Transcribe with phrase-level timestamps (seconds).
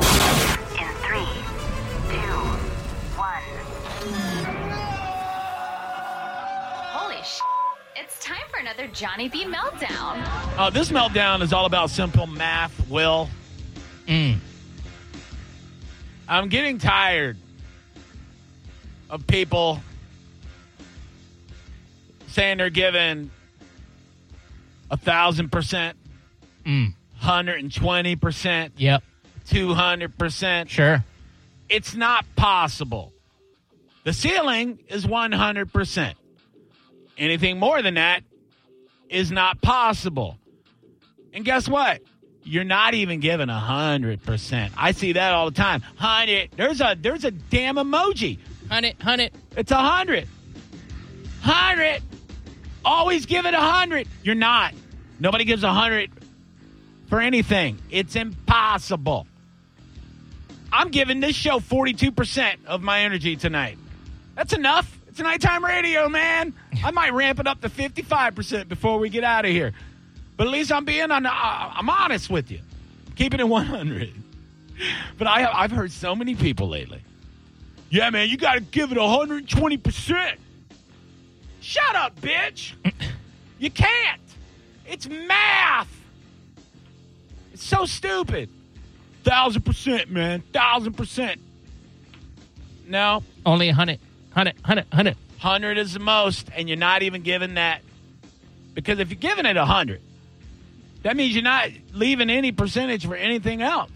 [0.00, 0.78] Lately.
[0.78, 1.28] In three,
[2.10, 2.40] two,
[3.16, 3.42] one.
[6.90, 7.40] Holy sh!
[7.96, 10.22] It's time for another Johnny B meltdown.
[10.56, 13.28] Uh, this meltdown is all about simple math, Will.
[14.06, 14.38] Mm.
[16.28, 17.36] I'm getting tired
[19.10, 19.80] of people
[22.28, 23.30] saying they're giving
[24.90, 25.96] a thousand percent,
[26.64, 26.92] Mm.
[27.16, 29.02] hundred and twenty percent, Yep.
[29.48, 30.70] Two hundred percent.
[30.70, 31.04] Sure.
[31.68, 33.12] It's not possible.
[34.04, 36.16] The ceiling is one hundred percent.
[37.16, 38.22] Anything more than that
[39.08, 40.38] is not possible.
[41.32, 42.00] And guess what?
[42.42, 44.72] You're not even given a hundred percent.
[44.76, 45.82] I see that all the time.
[45.96, 46.50] Hundred.
[46.56, 48.38] There's a there's a damn emoji.
[48.70, 49.34] Hunt it, hunt it.
[49.56, 50.28] It's a hundred.
[51.42, 52.02] Hundred.
[52.84, 54.08] Always give it a hundred.
[54.22, 54.72] You're not.
[55.18, 56.10] Nobody gives a hundred
[57.08, 57.78] for anything.
[57.90, 59.26] It's impossible.
[60.72, 63.78] I'm giving this show 42% of my energy tonight.
[64.34, 64.98] That's enough.
[65.08, 66.54] It's nighttime radio, man.
[66.84, 69.72] I might ramp it up to 55% before we get out of here.
[70.36, 71.26] But at least I'm being on.
[71.26, 72.60] Uh, I'm honest with you.
[73.16, 74.12] Keeping it at 100.
[75.18, 77.02] But I, I've heard so many people lately.
[77.90, 80.36] Yeah, man, you got to give it 120%.
[81.60, 82.74] Shut up, bitch.
[83.58, 84.20] you can't.
[84.86, 85.88] It's math.
[87.52, 88.50] It's so stupid.
[89.28, 90.42] Thousand percent, man.
[90.54, 91.40] Thousand percent.
[92.86, 94.00] No, Only a hundred,
[94.32, 95.16] hundred, hundred, hundred.
[95.36, 97.82] hundred is the most, and you're not even giving that.
[98.72, 100.00] Because if you're giving it a hundred,
[101.02, 103.90] that means you're not leaving any percentage for anything else.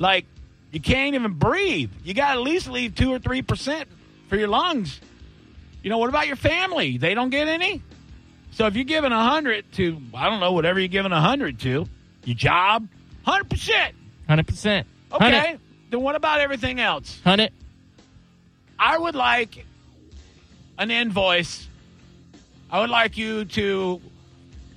[0.00, 0.26] Like
[0.72, 1.92] you can't even breathe.
[2.02, 3.88] You got to at least leave two or three percent
[4.28, 5.00] for your lungs.
[5.84, 6.98] You know what about your family?
[6.98, 7.82] They don't get any.
[8.50, 11.60] So if you're giving a hundred to, I don't know, whatever you're giving a hundred
[11.60, 11.86] to,
[12.24, 12.88] your job,
[13.22, 13.94] hundred percent.
[14.30, 14.86] Hundred percent.
[15.12, 15.58] Okay.
[15.90, 17.20] Then what about everything else?
[17.24, 17.52] Hundred.
[18.78, 19.66] I would like
[20.78, 21.66] an invoice.
[22.70, 24.00] I would like you to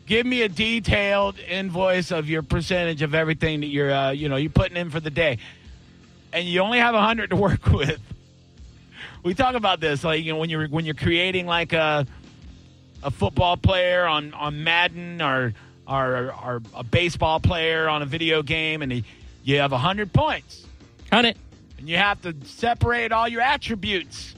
[0.08, 4.38] give me a detailed invoice of your percentage of everything that you're, uh, you know,
[4.38, 5.38] you're putting in for the day,
[6.34, 8.02] and you only have a hundred to work with.
[9.22, 12.08] We talk about this, like you know, when you're when you're creating like a
[13.04, 15.54] a football player on on Madden or
[15.88, 19.04] or, or a baseball player on a video game, and he,
[19.44, 20.66] you have a hundred points
[21.12, 21.38] Hundred.
[21.78, 24.34] and you have to separate all your attributes.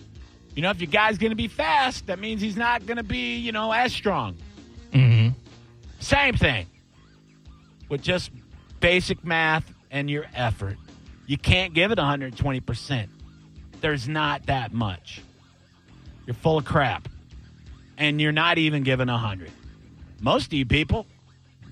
[0.55, 3.03] You know, if your guy's going to be fast, that means he's not going to
[3.03, 4.37] be, you know, as strong.
[4.91, 5.37] Mm-hmm.
[5.99, 6.67] Same thing
[7.89, 8.31] with just
[8.79, 10.77] basic math and your effort.
[11.27, 13.07] You can't give it 120%.
[13.81, 15.21] There's not that much.
[16.25, 17.07] You're full of crap.
[17.97, 19.51] And you're not even giving 100.
[20.21, 21.05] Most of you people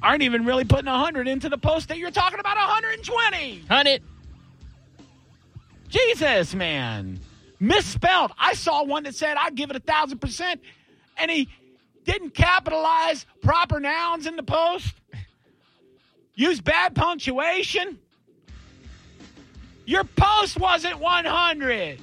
[0.04, 3.64] aren't even really putting 100 into the post that you're talking about 120.
[3.70, 4.04] Hundred.
[5.88, 7.20] Jesus, man.
[7.60, 8.32] Misspelled.
[8.38, 10.62] I saw one that said I'd give it a thousand percent,
[11.18, 11.48] and he
[12.04, 14.94] didn't capitalize proper nouns in the post.
[16.36, 17.98] use bad punctuation.
[19.86, 22.00] Your post wasn't 100.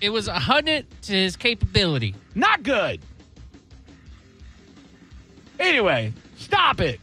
[0.00, 2.14] It was a hundred to his capability.
[2.34, 3.00] Not good.
[5.60, 6.98] Anyway, stop it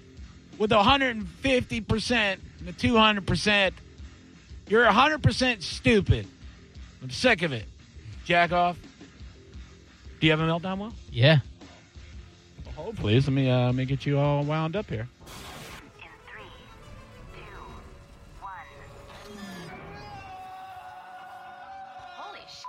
[0.59, 2.11] with the 150%
[2.59, 3.71] and the 200%.
[4.67, 6.27] You're 100% stupid.
[7.01, 7.65] I'm sick of it.
[8.25, 8.77] Jack off.
[10.19, 10.93] Do you have a meltdown, Will?
[11.11, 11.39] Yeah.
[12.65, 13.25] Well, hold, please.
[13.25, 15.07] Let me, uh, let me get you all wound up here.
[16.01, 16.43] In three,
[17.33, 17.39] two,
[18.41, 18.51] one.
[22.17, 22.65] Holy sh!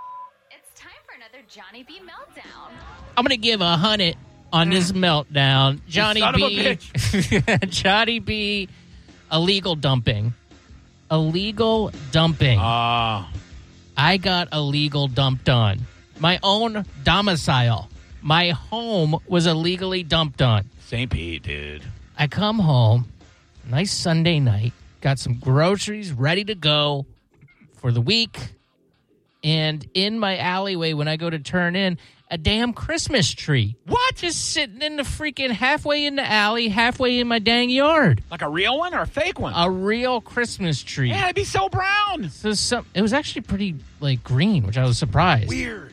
[0.52, 2.70] It's time for another Johnny B meltdown.
[3.16, 4.16] I'm gonna give a hundred
[4.52, 5.80] on this meltdown.
[5.88, 6.78] Johnny son B.
[7.66, 8.68] Johnny B.
[9.32, 10.34] Illegal dumping.
[11.10, 12.58] Illegal dumping.
[12.60, 13.30] Ah.
[13.96, 15.80] I got illegal dumped on.
[16.18, 17.88] My own domicile.
[18.22, 20.66] My home was illegally dumped on.
[20.80, 21.10] St.
[21.10, 21.82] Pete, dude.
[22.18, 23.08] I come home,
[23.64, 27.06] nice Sunday night, got some groceries ready to go
[27.76, 28.38] for the week.
[29.42, 31.96] And in my alleyway, when I go to turn in,
[32.30, 33.76] a damn Christmas tree.
[33.86, 34.14] What?
[34.16, 38.22] Just sitting in the freaking halfway in the alley, halfway in my dang yard.
[38.30, 39.52] Like a real one or a fake one?
[39.56, 41.10] A real Christmas tree.
[41.10, 42.30] yeah, it'd be so brown.
[42.30, 45.48] So some, it was actually pretty like green, which I was surprised.
[45.48, 45.92] Weird.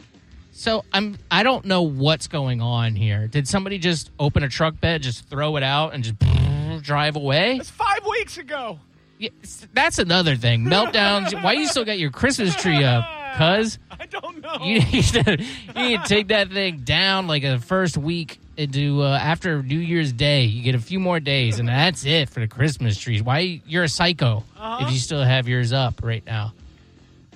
[0.52, 3.28] So I'm I don't know what's going on here.
[3.28, 6.16] Did somebody just open a truck bed, just throw it out, and just
[6.84, 7.58] drive away?
[7.58, 8.80] That's five weeks ago.
[9.20, 9.30] Yeah,
[9.74, 10.66] that's another thing.
[10.66, 11.42] Meltdowns.
[11.44, 13.06] Why you still got your Christmas tree up?
[13.38, 14.58] Cuz I don't know.
[14.64, 15.38] you need to
[15.76, 19.78] you need to take that thing down like a first week into uh, after New
[19.80, 20.44] Year's Day.
[20.46, 23.22] You get a few more days, and that's it for the Christmas trees.
[23.22, 24.44] Why you're a psycho
[24.82, 26.54] if you still have yours up right now?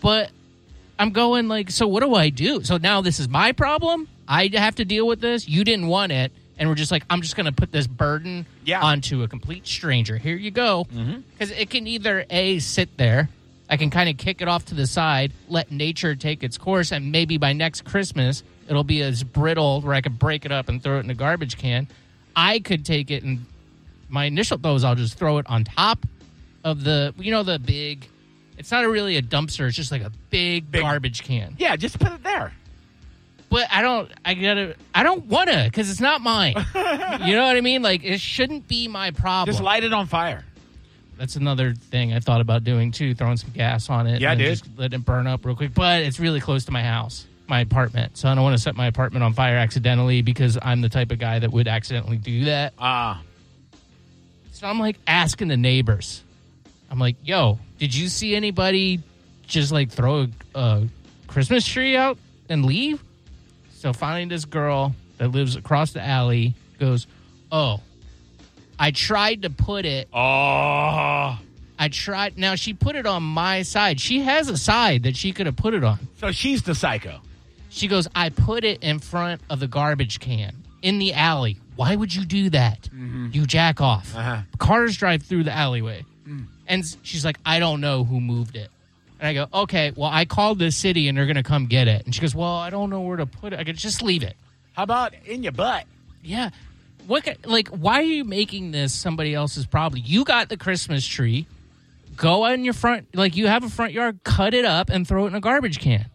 [0.02, 0.32] But
[0.98, 2.64] I'm going like, so what do I do?
[2.64, 4.08] So now this is my problem.
[4.28, 5.48] I have to deal with this.
[5.48, 8.46] You didn't want it, and we're just like, I'm just going to put this burden
[8.66, 8.82] Yeah.
[8.82, 10.18] onto a complete stranger.
[10.18, 10.86] Here you go,
[11.34, 13.30] because it can either a sit there.
[13.72, 16.92] I can kind of kick it off to the side, let nature take its course,
[16.92, 20.70] and maybe by next Christmas it'll be as brittle where I could break it up
[20.70, 21.88] and throw it in a garbage can.
[22.36, 23.46] I could take it and
[24.10, 26.06] my initial thought was I'll just throw it on top
[26.64, 28.06] of the you know the big.
[28.58, 29.68] It's not a really a dumpster.
[29.68, 31.56] It's just like a big, Big- garbage can.
[31.58, 32.54] yeah, just put it there.
[33.50, 34.10] But I don't.
[34.24, 34.76] I gotta.
[34.94, 36.54] I don't wanna because it's not mine.
[36.76, 37.82] you know what I mean?
[37.82, 39.52] Like it shouldn't be my problem.
[39.54, 40.46] Just light it on fire.
[41.22, 44.22] That's another thing I thought about doing too, throwing some gas on it.
[44.22, 44.48] Yeah, and dude.
[44.58, 45.72] Just let it burn up real quick.
[45.72, 48.18] But it's really close to my house, my apartment.
[48.18, 51.12] So I don't want to set my apartment on fire accidentally because I'm the type
[51.12, 52.74] of guy that would accidentally do that.
[52.80, 53.22] Ah,
[54.54, 56.24] So I'm like asking the neighbors.
[56.90, 59.00] I'm like, yo, did you see anybody
[59.46, 60.22] just like throw
[60.56, 60.88] a, a
[61.28, 62.18] Christmas tree out
[62.50, 63.04] and leave?
[63.76, 67.06] So finally, this girl that lives across the alley goes,
[67.52, 67.80] oh,
[68.82, 71.40] I tried to put it oh.
[71.80, 72.38] I tried.
[72.38, 74.00] Now she put it on my side.
[74.00, 76.00] She has a side that she could have put it on.
[76.18, 77.22] So she's the psycho.
[77.70, 81.58] She goes, I put it in front of the garbage can in the alley.
[81.76, 82.90] Why would you do that?
[83.32, 84.16] You jack off.
[84.16, 84.42] Uh-huh.
[84.58, 86.04] Cars drive through the alleyway.
[86.68, 88.70] And she's like, I don't know who moved it.
[89.20, 91.88] And I go, okay, well, I called the city and they're going to come get
[91.88, 92.06] it.
[92.06, 93.60] And she goes, well, I don't know where to put it.
[93.60, 94.36] I go, just leave it.
[94.74, 95.86] How about in your butt?
[96.24, 96.50] Yeah.
[97.08, 97.28] What?
[97.46, 100.02] Like, why are you making this somebody else's problem?
[100.06, 101.48] You got the Christmas tree.
[102.16, 104.20] Go on your front, like you have a front yard.
[104.24, 106.06] Cut it up and throw it in a garbage can.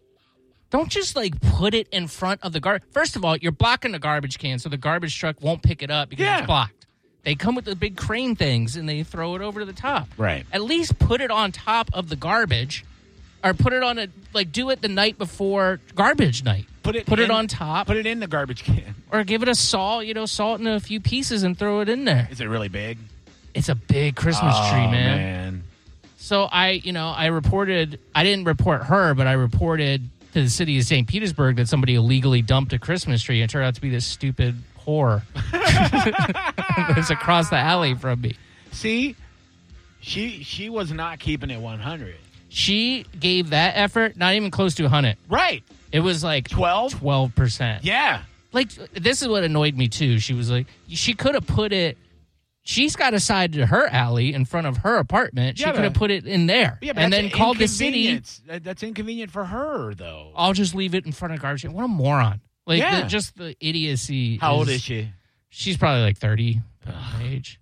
[0.70, 2.80] Don't just like put it in front of the gar.
[2.92, 5.90] First of all, you're blocking the garbage can, so the garbage truck won't pick it
[5.90, 6.38] up because Yeah.
[6.38, 6.86] it's blocked.
[7.24, 10.08] They come with the big crane things and they throw it over to the top.
[10.16, 10.46] Right.
[10.52, 12.84] At least put it on top of the garbage,
[13.42, 16.66] or put it on a like do it the night before garbage night.
[16.86, 17.06] Put it.
[17.06, 18.94] Put it on top Put it in the garbage can.
[19.12, 21.88] or give it a salt, you know, salt in a few pieces and throw it
[21.88, 22.28] in there.
[22.30, 22.98] Is it really big?
[23.54, 25.16] It's a big Christmas Oh, tree, man.
[25.18, 25.64] man.
[26.18, 30.50] So I, you know, I reported, I didn't report her, but I reported to the
[30.50, 31.08] city of St.
[31.08, 34.04] Petersburg that somebody illegally dumped a Christmas tree and it turned out to be this
[34.06, 34.54] stupid
[34.86, 35.22] whore
[36.94, 38.36] that's across the alley from me.
[38.72, 39.16] See,
[40.00, 42.14] she she was not keeping it 100.
[42.48, 45.16] She gave that effort not even close to 100.
[45.28, 45.62] Right.
[45.92, 46.94] It was like 12?
[46.94, 47.80] 12%.
[47.82, 48.22] Yeah.
[48.52, 50.18] like this is what annoyed me too.
[50.18, 51.96] She was like, she could have put it.
[52.62, 55.58] She's got a side to her alley in front of her apartment.
[55.58, 58.20] She could have put it in there, Yeah, but and then called the city.
[58.48, 60.32] That's inconvenient for her, though.
[60.34, 61.64] I'll just leave it in front of garbage.
[61.64, 62.40] What a moron!
[62.66, 63.02] Like Yeah.
[63.02, 64.38] the, just the idiocy.
[64.38, 65.10] How old is she?
[65.48, 67.60] She's probably like thirty my age.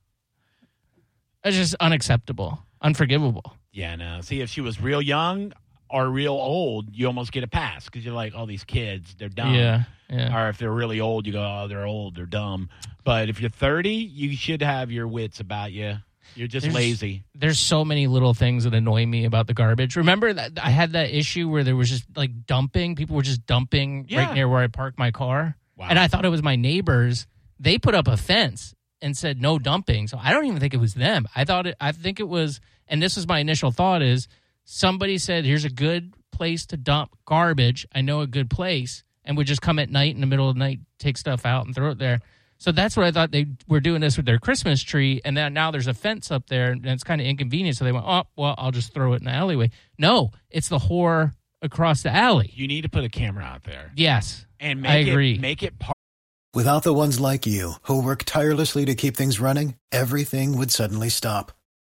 [1.45, 3.55] It's just unacceptable, unforgivable.
[3.73, 4.21] Yeah, no.
[4.23, 5.53] See, if she was real young
[5.95, 9.29] or real old, you almost get a pass because you're like, oh, these kids, they're
[9.29, 9.55] dumb.
[9.55, 10.37] Yeah, yeah.
[10.37, 12.69] Or if they're really old, you go, oh, they're old, they're dumb.
[13.05, 15.97] But if you're 30, you should have your wits about you.
[16.35, 17.23] You're just There's- lazy.
[17.35, 19.95] There's so many little things that annoy me about the garbage.
[19.95, 22.97] Remember that I had that issue where there was just like dumping.
[22.97, 24.25] People were just dumping Yeah.
[24.27, 25.87] right near where I parked my car, Wow.
[25.91, 27.27] and I thought it was my neighbors.
[27.61, 30.09] They put up a fence and said no dumping.
[30.09, 31.29] So I don't even think it was them.
[31.37, 31.77] I thought it.
[31.81, 32.61] I think it was.
[32.89, 34.27] And this was my initial thought: is
[34.65, 37.87] somebody said, "Here's a good place to dump garbage.
[37.95, 40.55] I know a good place," and would just come at night in the middle of
[40.57, 42.21] the night, take stuff out and throw it there.
[42.59, 45.53] So that's what I thought they were doing this with their Christmas tree, and then
[45.53, 47.77] now there's a fence up there, and it's kind of inconvenient.
[47.77, 50.79] So they went, "Oh, well, I'll just throw it in the alleyway." No, it's the
[50.79, 52.51] whore across the alley.
[52.55, 55.35] You need to put a camera out there Yes, and make I agree.
[55.35, 55.95] it make it part.
[56.55, 61.09] Without the ones like you, who work tirelessly to keep things running, everything would suddenly
[61.09, 61.51] stop.